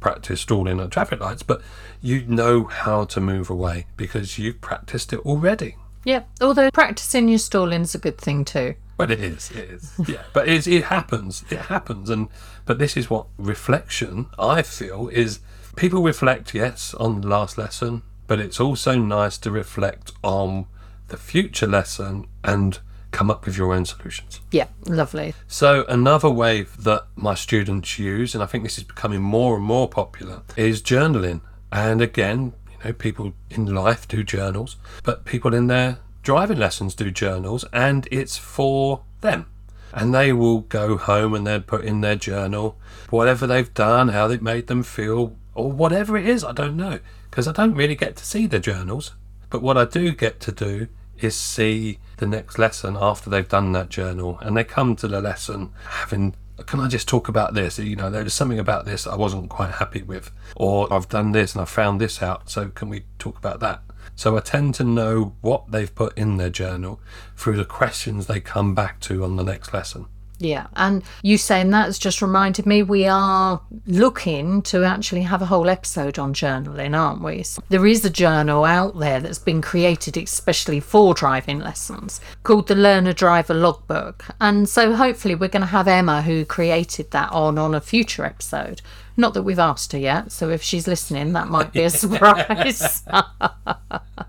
practice 0.00 0.40
stalling 0.40 0.80
at 0.80 0.90
traffic 0.90 1.20
lights, 1.20 1.44
but 1.44 1.62
you 2.00 2.26
know 2.26 2.64
how 2.64 3.04
to 3.04 3.20
move 3.20 3.48
away 3.48 3.86
because 3.96 4.38
you've 4.38 4.60
practiced 4.60 5.12
it 5.12 5.20
already. 5.20 5.76
Yeah. 6.04 6.24
Although 6.40 6.70
practicing 6.72 7.28
your 7.28 7.38
stalling 7.38 7.82
is 7.82 7.94
a 7.94 7.98
good 7.98 8.18
thing 8.18 8.44
too. 8.44 8.74
But 8.96 9.10
it 9.10 9.20
is, 9.20 9.50
it 9.50 9.70
is, 9.70 9.92
yeah. 10.08 10.22
But 10.32 10.48
it's, 10.48 10.66
it 10.66 10.84
happens, 10.84 11.44
it 11.50 11.60
happens, 11.60 12.10
and 12.10 12.28
but 12.64 12.78
this 12.78 12.96
is 12.96 13.10
what 13.10 13.26
reflection 13.38 14.26
I 14.38 14.62
feel 14.62 15.08
is. 15.08 15.40
People 15.74 16.02
reflect, 16.02 16.54
yes, 16.54 16.92
on 16.94 17.22
the 17.22 17.28
last 17.28 17.56
lesson, 17.56 18.02
but 18.26 18.38
it's 18.38 18.60
also 18.60 18.98
nice 18.98 19.38
to 19.38 19.50
reflect 19.50 20.12
on 20.22 20.66
the 21.08 21.16
future 21.16 21.66
lesson 21.66 22.26
and 22.44 22.78
come 23.12 23.30
up 23.30 23.44
with 23.46 23.56
your 23.56 23.72
own 23.72 23.84
solutions. 23.84 24.40
Yeah. 24.50 24.66
Lovely. 24.86 25.34
So 25.46 25.84
another 25.88 26.30
way 26.30 26.62
that 26.62 27.06
my 27.14 27.34
students 27.34 27.98
use, 27.98 28.34
and 28.34 28.42
I 28.42 28.46
think 28.46 28.64
this 28.64 28.78
is 28.78 28.84
becoming 28.84 29.22
more 29.22 29.56
and 29.56 29.64
more 29.64 29.88
popular, 29.88 30.42
is 30.56 30.82
journaling. 30.82 31.42
And 31.70 32.02
again, 32.02 32.54
you 32.70 32.78
know, 32.84 32.92
people 32.92 33.34
in 33.50 33.66
life 33.66 34.08
do 34.08 34.24
journals, 34.24 34.76
but 35.04 35.24
people 35.24 35.54
in 35.54 35.68
their 35.68 35.98
driving 36.22 36.58
lessons 36.58 36.94
do 36.94 37.10
journals, 37.10 37.64
and 37.72 38.08
it's 38.10 38.36
for 38.36 39.02
them. 39.20 39.46
And 39.92 40.14
they 40.14 40.32
will 40.32 40.60
go 40.60 40.96
home 40.96 41.34
and 41.34 41.46
they'll 41.46 41.60
put 41.60 41.84
in 41.84 42.00
their 42.00 42.16
journal 42.16 42.78
whatever 43.10 43.46
they've 43.46 43.74
done, 43.74 44.08
how 44.08 44.30
it 44.30 44.40
made 44.40 44.66
them 44.66 44.82
feel, 44.82 45.36
or 45.54 45.70
whatever 45.70 46.16
it 46.16 46.26
is. 46.26 46.42
I 46.42 46.52
don't 46.52 46.76
know 46.76 46.98
because 47.30 47.48
I 47.48 47.52
don't 47.52 47.74
really 47.74 47.94
get 47.94 48.16
to 48.16 48.26
see 48.26 48.46
the 48.46 48.58
journals. 48.58 49.12
But 49.48 49.62
what 49.62 49.78
I 49.78 49.84
do 49.84 50.12
get 50.12 50.38
to 50.40 50.52
do 50.52 50.88
is 51.18 51.34
see 51.34 51.98
the 52.18 52.26
next 52.26 52.58
lesson 52.58 52.96
after 53.00 53.30
they've 53.30 53.48
done 53.48 53.72
that 53.72 53.88
journal 53.88 54.38
and 54.42 54.56
they 54.56 54.64
come 54.64 54.96
to 54.96 55.08
the 55.08 55.20
lesson 55.20 55.70
having 55.84 56.34
can 56.66 56.80
I 56.80 56.88
just 56.88 57.08
talk 57.08 57.28
about 57.28 57.54
this? 57.54 57.78
You 57.78 57.96
know, 57.96 58.10
there's 58.10 58.34
something 58.34 58.58
about 58.58 58.84
this 58.84 59.06
I 59.06 59.16
wasn't 59.16 59.48
quite 59.48 59.72
happy 59.72 60.02
with, 60.02 60.30
or 60.54 60.92
I've 60.92 61.08
done 61.08 61.32
this 61.32 61.54
and 61.54 61.62
I 61.62 61.64
found 61.64 62.00
this 62.00 62.22
out, 62.22 62.50
so 62.50 62.68
can 62.68 62.88
we 62.88 63.04
talk 63.18 63.38
about 63.38 63.60
that? 63.60 63.82
So 64.14 64.36
I 64.36 64.40
tend 64.40 64.74
to 64.76 64.84
know 64.84 65.34
what 65.40 65.70
they've 65.70 65.94
put 65.94 66.16
in 66.16 66.36
their 66.36 66.50
journal 66.50 67.00
through 67.36 67.56
the 67.56 67.64
questions 67.64 68.26
they 68.26 68.40
come 68.40 68.74
back 68.74 69.00
to 69.00 69.24
on 69.24 69.36
the 69.36 69.42
next 69.42 69.72
lesson. 69.72 70.06
Yeah, 70.42 70.66
and 70.74 71.04
you 71.22 71.38
saying 71.38 71.70
that's 71.70 71.98
just 71.98 72.20
reminded 72.20 72.66
me 72.66 72.82
we 72.82 73.06
are 73.06 73.62
looking 73.86 74.62
to 74.62 74.82
actually 74.82 75.22
have 75.22 75.40
a 75.40 75.46
whole 75.46 75.70
episode 75.70 76.18
on 76.18 76.34
journaling, 76.34 76.98
aren't 76.98 77.22
we? 77.22 77.44
So 77.44 77.62
there 77.68 77.86
is 77.86 78.04
a 78.04 78.10
journal 78.10 78.64
out 78.64 78.98
there 78.98 79.20
that's 79.20 79.38
been 79.38 79.62
created 79.62 80.16
especially 80.16 80.80
for 80.80 81.14
driving 81.14 81.60
lessons 81.60 82.20
called 82.42 82.66
the 82.66 82.74
Learner 82.74 83.12
Driver 83.12 83.54
Logbook. 83.54 84.24
And 84.40 84.68
so 84.68 84.94
hopefully 84.94 85.36
we're 85.36 85.48
going 85.48 85.60
to 85.60 85.66
have 85.66 85.86
Emma, 85.86 86.22
who 86.22 86.44
created 86.44 87.12
that, 87.12 87.30
on 87.30 87.56
on 87.56 87.74
a 87.74 87.80
future 87.80 88.24
episode. 88.24 88.82
Not 89.16 89.34
that 89.34 89.42
we've 89.42 89.58
asked 89.58 89.92
her 89.92 89.98
yet, 89.98 90.32
so 90.32 90.48
if 90.48 90.62
she's 90.62 90.86
listening, 90.86 91.32
that 91.32 91.48
might 91.48 91.72
be 91.72 91.82
a 91.82 91.90
surprise. 92.02 93.02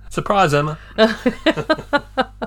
Surprise, 0.09 0.53
Emma! 0.53 0.77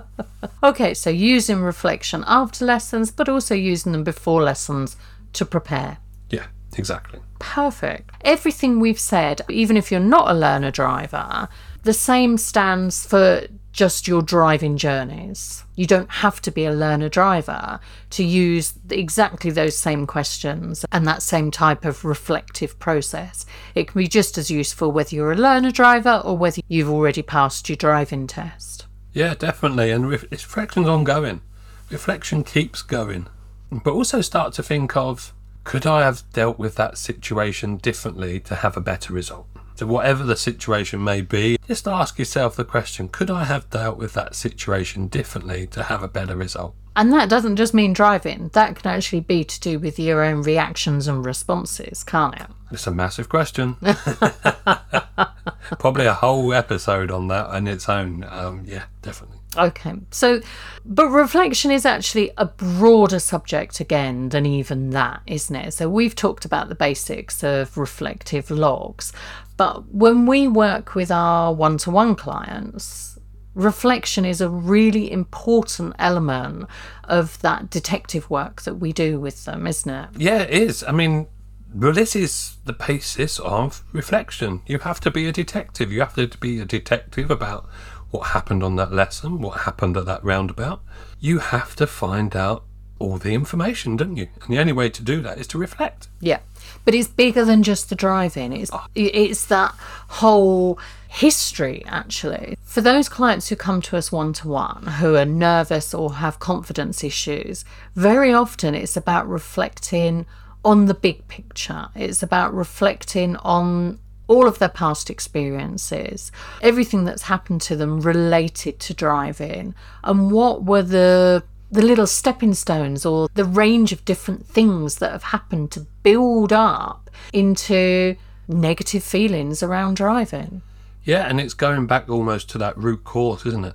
Okay, 0.67 0.95
so 0.95 1.11
using 1.11 1.61
reflection 1.63 2.25
after 2.27 2.65
lessons, 2.65 3.13
but 3.13 3.29
also 3.29 3.55
using 3.55 3.93
them 3.93 4.03
before 4.03 4.43
lessons 4.43 4.97
to 5.35 5.45
prepare. 5.45 5.99
Yeah, 6.29 6.47
exactly. 6.77 7.21
Perfect. 7.39 8.11
Everything 8.23 8.81
we've 8.81 8.99
said, 8.99 9.43
even 9.49 9.77
if 9.77 9.93
you're 9.93 10.01
not 10.01 10.29
a 10.29 10.35
learner 10.35 10.73
driver, 10.73 11.49
the 11.85 11.93
same 11.93 12.37
stands 12.37 13.07
for 13.07 13.47
just 13.77 14.09
your 14.09 14.23
driving 14.23 14.79
journeys. 14.79 15.63
You 15.77 15.87
don't 15.87 16.11
have 16.11 16.41
to 16.43 16.51
be 16.51 16.65
a 16.65 16.73
learner 16.73 17.11
driver 17.11 17.79
to 18.11 18.25
use 18.25 18.73
exactly 18.91 19.51
those 19.51 19.77
same 19.77 20.07
questions 20.07 20.85
and 20.91 21.07
that 21.07 21.23
same 21.23 21.51
type 21.51 21.85
of 21.85 22.05
reflective 22.05 22.79
process. 22.79 23.45
It 23.75 23.89
can 23.89 23.99
be 24.01 24.09
just 24.09 24.39
as 24.39 24.51
useful 24.51 24.91
whether 24.91 25.15
you're 25.15 25.33
a 25.33 25.37
learner 25.37 25.71
driver 25.71 26.23
or 26.25 26.39
whether 26.39 26.63
you've 26.69 26.89
already 26.89 27.23
passed 27.23 27.69
your 27.69 27.77
driving 27.77 28.27
test. 28.27 28.87
Yeah, 29.13 29.35
definitely. 29.35 29.91
And 29.91 30.09
ref- 30.09 30.31
reflection's 30.31 30.89
ongoing. 30.89 31.43
Reflection 31.91 32.45
keeps 32.45 32.81
going. 32.81 33.27
But 33.71 33.93
also 33.93 34.23
start 34.23 34.55
to 34.55 34.63
think 34.63 34.97
of 34.97 35.35
could 35.67 35.85
I 35.85 36.05
have 36.05 36.23
dealt 36.33 36.61
with 36.61 36.77
that 36.77 36.97
situation 36.97 37.77
differently 37.77 38.39
to 38.41 38.55
have 38.55 38.77
a 38.77 38.81
better 38.81 39.13
result? 39.13 39.49
So, 39.75 39.85
whatever 39.85 40.23
the 40.23 40.37
situation 40.37 41.03
may 41.03 41.21
be, 41.21 41.59
just 41.67 41.89
ask 41.89 42.19
yourself 42.19 42.55
the 42.55 42.65
question 42.65 43.09
could 43.09 43.31
I 43.31 43.45
have 43.45 43.69
dealt 43.69 43.99
with 43.99 44.15
that 44.15 44.37
situation 44.37 45.09
differently 45.09 45.67
to 45.69 45.83
have 45.83 46.05
a 46.05 46.09
better 46.09 46.37
result? 46.37 46.75
And 46.95 47.13
that 47.13 47.29
doesn't 47.29 47.57
just 47.57 47.75
mean 47.75 47.93
driving, 47.93 48.49
that 48.55 48.77
can 48.77 48.91
actually 48.91 49.21
be 49.21 49.45
to 49.45 49.61
do 49.61 49.79
with 49.79 49.99
your 49.99 50.23
own 50.23 50.43
reactions 50.43 51.09
and 51.09 51.27
responses, 51.27 52.05
can't 52.05 52.37
it? 52.37 52.47
It's 52.71 52.87
a 52.87 52.93
massive 52.93 53.29
question. 53.29 53.77
Probably 55.79 56.07
a 56.07 56.15
whole 56.15 56.55
episode 56.55 57.11
on 57.11 57.27
that 57.29 57.47
on 57.47 57.67
its 57.67 57.89
own. 57.89 58.25
Um, 58.31 58.63
yeah, 58.65 58.85
definitely. 59.03 59.36
Okay, 59.57 59.95
so, 60.11 60.41
but 60.85 61.09
reflection 61.09 61.71
is 61.71 61.87
actually 61.87 62.31
a 62.37 62.45
broader 62.45 63.19
subject 63.19 63.81
again 63.81 64.29
than 64.29 64.45
even 64.47 64.91
that, 64.91 65.23
isn't 65.27 65.57
it? 65.57 65.73
So, 65.73 65.89
we've 65.89 66.15
talked 66.15 66.45
about 66.45 66.69
the 66.69 66.75
basics 66.75 67.43
of 67.43 67.77
reflective 67.79 68.51
logs, 68.51 69.13
But 69.57 69.93
when 69.93 70.27
we 70.27 70.49
work 70.49 70.95
with 70.95 71.11
our 71.11 71.53
one 71.55 71.79
to 71.79 71.91
one 71.91 72.15
clients, 72.15 73.19
reflection 73.55 74.25
is 74.27 74.41
a 74.41 74.49
really 74.49 75.11
important 75.11 75.95
element 75.99 76.69
of 77.05 77.41
that 77.41 77.71
detective 77.71 78.29
work 78.29 78.63
that 78.63 78.75
we 78.75 78.93
do 78.93 79.19
with 79.19 79.47
them, 79.47 79.67
isn't 79.67 79.91
it? 79.91 80.09
Yeah, 80.17 80.43
it 80.43 80.51
is. 80.51 80.85
I 80.85 80.93
mean, 80.93 81.27
well, 81.75 81.93
this 81.93 82.15
is 82.15 82.57
the 82.65 82.75
basis 82.75 83.39
of 83.39 83.83
reflection. 83.93 84.63
You 84.67 84.79
have 84.81 85.01
to 85.01 85.11
be 85.11 85.27
a 85.27 85.33
detective. 85.33 85.91
You 85.91 86.01
have 86.01 86.15
to 86.15 86.29
be 86.39 86.61
a 86.61 86.65
detective 86.65 87.31
about 87.31 87.69
what 88.11 88.29
happened 88.29 88.63
on 88.63 88.77
that 88.77 88.93
lesson, 88.93 89.41
what 89.41 89.61
happened 89.61 89.97
at 89.97 90.07
that 90.07 90.25
roundabout. 90.25 90.83
You 91.21 91.39
have 91.39 91.77
to 91.77 91.87
find 91.87 92.35
out 92.37 92.65
all 92.99 93.19
the 93.19 93.35
information, 93.35 93.97
don't 93.97 94.17
you? 94.17 94.29
And 94.43 94.55
the 94.55 94.59
only 94.59 94.73
way 94.73 94.89
to 94.89 95.03
do 95.03 95.21
that 95.23 95.39
is 95.39 95.47
to 95.49 95.59
reflect. 95.59 96.09
Yeah. 96.21 96.41
But 96.85 96.95
it's 96.95 97.09
bigger 97.09 97.45
than 97.45 97.63
just 97.63 97.89
the 97.89 97.95
driving. 97.95 98.53
It's 98.53 98.71
ah. 98.73 98.87
it's 98.95 99.47
that 99.47 99.75
whole 100.09 100.79
history 101.09 101.83
actually. 101.87 102.57
For 102.63 102.81
those 102.81 103.09
clients 103.09 103.49
who 103.49 103.57
come 103.57 103.81
to 103.83 103.97
us 103.97 104.13
one 104.13 104.33
to 104.35 104.49
one 104.49 104.83
who 104.99 105.17
are 105.17 105.25
nervous 105.25 105.95
or 105.95 106.15
have 106.15 106.39
confidence 106.39 107.03
issues, 107.03 107.65
very 107.95 108.33
often 108.33 108.75
it's 108.75 108.97
about 108.97 109.29
reflecting 109.29 110.27
on 110.65 110.87
the 110.87 110.95
big 110.95 111.27
picture. 111.29 111.89
It's 111.95 112.23
about 112.23 112.53
reflecting 112.53 113.37
on 113.37 113.99
all 114.29 114.47
of 114.47 114.59
their 114.59 114.69
past 114.69 115.11
experiences, 115.11 116.33
everything 116.61 117.05
that's 117.05 117.23
happened 117.23 117.61
to 117.63 117.77
them 117.77 118.01
related 118.01 118.79
to 118.81 118.95
driving, 118.95 119.75
and 120.05 120.31
what 120.31 120.65
were 120.65 120.83
the 120.83 121.43
the 121.71 121.83
little 121.83 122.07
stepping 122.07 122.55
stones 122.55 123.05
or 123.05 123.29
the 123.35 123.45
range 123.45 123.93
of 123.93 124.05
different 124.05 124.47
things 124.47 124.97
that 124.97 125.11
have 125.11 125.25
happened 125.25 125.71
to 125.73 125.81
build 126.05 126.53
up 126.53 127.11
into 127.33 128.15
negative 128.49 129.03
feelings 129.03 129.63
around 129.63 129.97
driving. 129.97 130.63
Yeah, 131.05 131.29
and 131.29 131.41
it's 131.41 131.55
going 131.55 131.87
back 131.87 132.09
almost 132.09 132.49
to 132.51 132.59
that 132.59 132.77
root 132.79 133.05
cause, 133.05 133.45
isn't 133.47 133.65
it? 133.65 133.75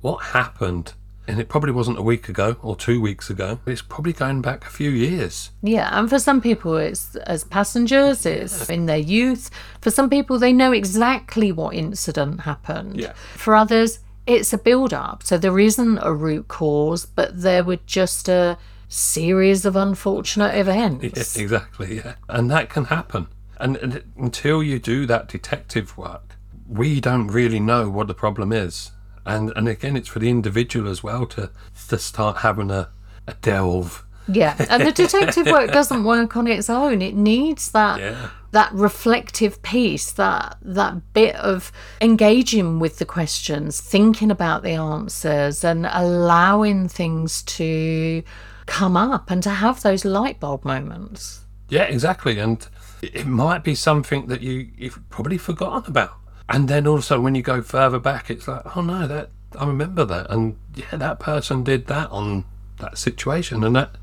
What 0.00 0.18
happened? 0.26 0.94
And 1.28 1.38
it 1.38 1.48
probably 1.48 1.72
wasn't 1.72 1.98
a 1.98 2.02
week 2.02 2.28
ago 2.28 2.56
or 2.62 2.74
two 2.74 3.00
weeks 3.00 3.30
ago. 3.30 3.60
It's 3.64 3.80
probably 3.80 4.12
going 4.12 4.42
back 4.42 4.66
a 4.66 4.70
few 4.70 4.90
years. 4.90 5.50
Yeah, 5.62 5.88
and 5.92 6.10
for 6.10 6.18
some 6.18 6.40
people, 6.40 6.76
it's 6.76 7.14
as 7.14 7.44
passengers, 7.44 8.26
it's 8.26 8.68
in 8.68 8.86
their 8.86 8.98
youth. 8.98 9.50
For 9.80 9.90
some 9.90 10.10
people, 10.10 10.38
they 10.38 10.52
know 10.52 10.72
exactly 10.72 11.52
what 11.52 11.74
incident 11.74 12.40
happened. 12.40 13.00
Yeah. 13.00 13.12
For 13.34 13.54
others, 13.54 14.00
it's 14.26 14.52
a 14.52 14.58
build 14.58 14.92
up. 14.92 15.22
So 15.22 15.38
there 15.38 15.58
isn't 15.58 15.98
a 15.98 16.12
root 16.12 16.48
cause, 16.48 17.06
but 17.06 17.40
there 17.40 17.62
were 17.62 17.78
just 17.86 18.28
a 18.28 18.58
series 18.88 19.64
of 19.64 19.76
unfortunate 19.76 20.56
events. 20.56 21.04
Yes, 21.16 21.36
exactly. 21.36 21.96
Yeah, 21.96 22.14
and 22.28 22.50
that 22.50 22.68
can 22.68 22.86
happen. 22.86 23.28
And, 23.58 23.76
and 23.76 24.02
until 24.16 24.62
you 24.62 24.78
do 24.78 25.06
that 25.06 25.28
detective 25.28 25.96
work, 25.96 26.36
we 26.68 27.00
don't 27.00 27.28
really 27.28 27.60
know 27.60 27.88
what 27.88 28.08
the 28.08 28.14
problem 28.14 28.52
is. 28.52 28.90
And 29.24 29.52
and 29.56 29.68
again, 29.68 29.96
it's 29.96 30.08
for 30.08 30.18
the 30.18 30.30
individual 30.30 30.90
as 30.90 31.02
well 31.02 31.26
to 31.26 31.50
to 31.88 31.98
start 31.98 32.38
having 32.38 32.70
a, 32.70 32.88
a 33.26 33.34
delve. 33.34 34.04
Yeah, 34.28 34.54
and 34.70 34.86
the 34.86 34.92
detective 34.92 35.46
work 35.46 35.72
doesn't 35.78 36.04
work 36.04 36.36
on 36.36 36.46
its 36.46 36.70
own. 36.70 37.02
It 37.02 37.14
needs 37.14 37.72
that 37.72 37.98
Yeah. 38.00 38.30
that 38.52 38.72
reflective 38.72 39.60
piece, 39.62 40.12
that 40.12 40.58
that 40.62 41.12
bit 41.12 41.34
of 41.36 41.72
engaging 42.00 42.78
with 42.78 42.98
the 42.98 43.04
questions, 43.04 43.80
thinking 43.80 44.30
about 44.30 44.62
the 44.62 44.72
answers, 44.72 45.64
and 45.64 45.86
allowing 45.90 46.88
things 46.88 47.42
to 47.42 48.22
come 48.66 48.96
up 48.96 49.30
and 49.30 49.42
to 49.42 49.50
have 49.50 49.82
those 49.82 50.04
light 50.04 50.38
bulb 50.38 50.64
moments. 50.64 51.40
Yeah, 51.68 51.84
exactly. 51.84 52.38
And 52.38 52.66
it 53.02 53.26
might 53.26 53.64
be 53.64 53.74
something 53.74 54.26
that 54.26 54.40
you 54.40 54.68
you've 54.76 55.00
probably 55.10 55.38
forgotten 55.38 55.90
about. 55.90 56.12
And 56.48 56.68
then 56.68 56.86
also 56.86 57.20
when 57.20 57.34
you 57.34 57.42
go 57.42 57.62
further 57.62 57.98
back, 57.98 58.30
it's 58.30 58.46
like, 58.46 58.76
oh 58.76 58.82
no, 58.82 59.06
that 59.06 59.30
I 59.58 59.66
remember 59.66 60.04
that, 60.04 60.30
and 60.30 60.56
yeah, 60.74 60.96
that 60.96 61.20
person 61.20 61.62
did 61.62 61.86
that 61.86 62.10
on 62.10 62.44
that 62.78 62.98
situation, 62.98 63.62
and 63.62 63.76
that 63.76 63.96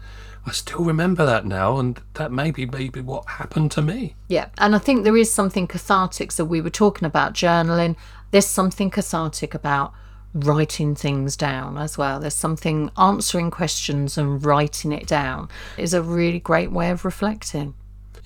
I 0.46 0.52
still 0.52 0.84
remember 0.84 1.26
that 1.26 1.46
now, 1.46 1.78
and 1.80 2.00
that 2.14 2.32
maybe 2.32 2.66
maybe 2.66 3.02
what 3.02 3.28
happened 3.28 3.72
to 3.72 3.82
me. 3.82 4.16
Yeah, 4.28 4.50
and 4.58 4.76
I 4.76 4.80
think 4.80 5.04
there 5.04 5.18
is 5.18 5.32
something 5.34 5.68
cathartic. 5.68 6.32
So 6.32 6.46
we 6.46 6.62
were 6.62 6.70
talking 6.70 7.06
about 7.06 7.34
journaling. 7.34 7.96
There's 8.32 8.46
something 8.46 8.90
cathartic 8.90 9.54
about 9.54 9.94
writing 10.34 10.96
things 10.96 11.36
down 11.36 11.78
as 11.78 11.98
well. 11.98 12.20
There's 12.20 12.36
something 12.36 12.92
answering 12.98 13.52
questions 13.52 14.18
and 14.18 14.44
writing 14.46 14.92
it 14.92 15.08
down 15.08 15.50
is 15.78 15.94
a 15.94 16.04
really 16.04 16.40
great 16.40 16.72
way 16.72 16.92
of 16.92 17.04
reflecting. 17.06 17.74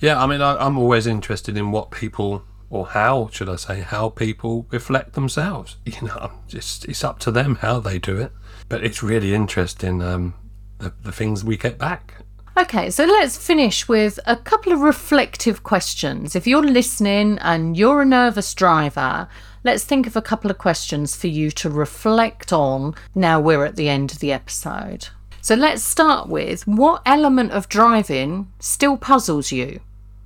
Yeah, 0.00 0.22
I 0.22 0.26
mean, 0.26 0.42
I, 0.42 0.56
I'm 0.56 0.76
always 0.76 1.06
interested 1.06 1.56
in 1.56 1.70
what 1.70 1.90
people, 1.90 2.42
or 2.70 2.86
how 2.86 3.28
should 3.32 3.48
I 3.48 3.56
say, 3.56 3.80
how 3.80 4.08
people 4.08 4.66
reflect 4.70 5.12
themselves. 5.12 5.76
You 5.84 6.08
know, 6.08 6.32
just 6.48 6.84
it's 6.86 7.04
up 7.04 7.18
to 7.20 7.30
them 7.30 7.56
how 7.56 7.78
they 7.78 7.98
do 7.98 8.18
it. 8.18 8.32
But 8.68 8.84
it's 8.84 9.02
really 9.02 9.34
interesting 9.34 10.02
um, 10.02 10.34
the, 10.78 10.92
the 11.02 11.12
things 11.12 11.44
we 11.44 11.56
get 11.56 11.78
back. 11.78 12.14
Okay, 12.56 12.88
so 12.90 13.04
let's 13.04 13.36
finish 13.36 13.88
with 13.88 14.20
a 14.26 14.36
couple 14.36 14.72
of 14.72 14.80
reflective 14.80 15.64
questions. 15.64 16.36
If 16.36 16.46
you're 16.46 16.62
listening 16.62 17.38
and 17.40 17.76
you're 17.76 18.02
a 18.02 18.06
nervous 18.06 18.54
driver, 18.54 19.28
let's 19.64 19.82
think 19.82 20.06
of 20.06 20.14
a 20.14 20.22
couple 20.22 20.50
of 20.52 20.58
questions 20.58 21.16
for 21.16 21.26
you 21.26 21.50
to 21.50 21.68
reflect 21.68 22.52
on 22.52 22.94
now 23.12 23.40
we're 23.40 23.64
at 23.64 23.74
the 23.74 23.88
end 23.88 24.12
of 24.12 24.20
the 24.20 24.32
episode. 24.32 25.08
So 25.40 25.56
let's 25.56 25.82
start 25.82 26.28
with 26.28 26.64
what 26.66 27.02
element 27.04 27.50
of 27.50 27.68
driving 27.68 28.52
still 28.60 28.96
puzzles 28.96 29.50
you? 29.50 29.80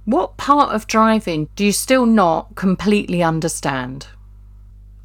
What 0.09 0.38
part 0.38 0.75
of 0.75 0.87
driving 0.87 1.51
do 1.55 1.66
you 1.66 1.73
still 1.73 2.07
not 2.07 2.55
completely 2.55 3.23
understand? 3.23 4.07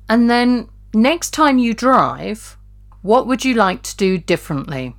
And 0.08 0.30
then 0.30 0.70
next 0.94 1.32
time 1.32 1.58
you 1.58 1.74
drive, 1.74 2.56
what 3.02 3.28
would 3.28 3.44
you 3.44 3.54
like 3.54 3.84
to 3.84 3.98
do 3.98 4.18
differently? 4.18 4.96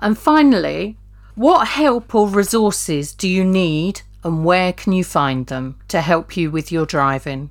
And 0.00 0.18
finally, 0.18 0.98
what 1.34 1.66
help 1.66 2.14
or 2.14 2.28
resources 2.28 3.14
do 3.14 3.26
you 3.26 3.42
need 3.42 4.02
and 4.22 4.44
where 4.44 4.70
can 4.70 4.92
you 4.92 5.02
find 5.02 5.46
them 5.46 5.76
to 5.88 6.02
help 6.02 6.36
you 6.36 6.50
with 6.50 6.70
your 6.70 6.84
driving? 6.84 7.48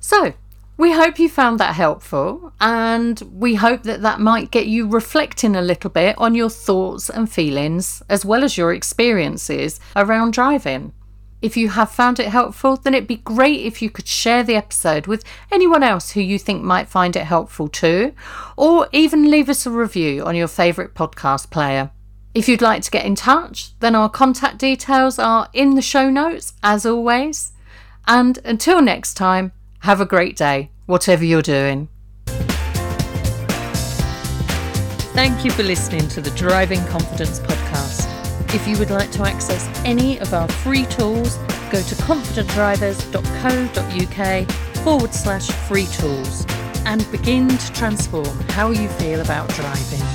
So, 0.00 0.34
we 0.76 0.92
hope 0.92 1.18
you 1.18 1.30
found 1.30 1.58
that 1.58 1.74
helpful 1.74 2.52
and 2.60 3.18
we 3.32 3.54
hope 3.54 3.84
that 3.84 4.02
that 4.02 4.20
might 4.20 4.50
get 4.50 4.66
you 4.66 4.86
reflecting 4.86 5.56
a 5.56 5.62
little 5.62 5.88
bit 5.88 6.16
on 6.18 6.34
your 6.34 6.50
thoughts 6.50 7.08
and 7.08 7.32
feelings 7.32 8.02
as 8.10 8.26
well 8.26 8.44
as 8.44 8.58
your 8.58 8.74
experiences 8.74 9.80
around 9.96 10.34
driving. 10.34 10.92
If 11.44 11.58
you 11.58 11.68
have 11.68 11.90
found 11.90 12.18
it 12.18 12.28
helpful, 12.28 12.76
then 12.76 12.94
it'd 12.94 13.06
be 13.06 13.16
great 13.16 13.66
if 13.66 13.82
you 13.82 13.90
could 13.90 14.06
share 14.06 14.42
the 14.42 14.54
episode 14.54 15.06
with 15.06 15.22
anyone 15.52 15.82
else 15.82 16.12
who 16.12 16.22
you 16.22 16.38
think 16.38 16.64
might 16.64 16.88
find 16.88 17.14
it 17.16 17.24
helpful 17.24 17.68
too, 17.68 18.14
or 18.56 18.88
even 18.92 19.30
leave 19.30 19.50
us 19.50 19.66
a 19.66 19.70
review 19.70 20.24
on 20.24 20.36
your 20.36 20.48
favourite 20.48 20.94
podcast 20.94 21.50
player. 21.50 21.90
If 22.32 22.48
you'd 22.48 22.62
like 22.62 22.82
to 22.84 22.90
get 22.90 23.04
in 23.04 23.14
touch, 23.14 23.78
then 23.80 23.94
our 23.94 24.08
contact 24.08 24.56
details 24.56 25.18
are 25.18 25.50
in 25.52 25.74
the 25.74 25.82
show 25.82 26.08
notes, 26.08 26.54
as 26.62 26.86
always. 26.86 27.52
And 28.06 28.38
until 28.42 28.80
next 28.80 29.12
time, 29.12 29.52
have 29.80 30.00
a 30.00 30.06
great 30.06 30.36
day, 30.36 30.70
whatever 30.86 31.26
you're 31.26 31.42
doing. 31.42 31.90
Thank 35.12 35.44
you 35.44 35.50
for 35.50 35.62
listening 35.62 36.08
to 36.08 36.22
the 36.22 36.30
Driving 36.30 36.82
Confidence 36.86 37.40
Podcast. 37.40 37.63
If 38.54 38.68
you 38.68 38.78
would 38.78 38.90
like 38.90 39.10
to 39.10 39.24
access 39.24 39.68
any 39.84 40.20
of 40.20 40.32
our 40.32 40.46
free 40.46 40.86
tools, 40.86 41.38
go 41.72 41.82
to 41.82 41.94
confidentdrivers.co.uk 41.96 44.50
forward 44.84 45.12
slash 45.12 45.50
free 45.66 45.86
tools 45.86 46.46
and 46.86 47.10
begin 47.10 47.48
to 47.48 47.72
transform 47.72 48.38
how 48.50 48.70
you 48.70 48.88
feel 48.90 49.20
about 49.20 49.48
driving. 49.48 50.13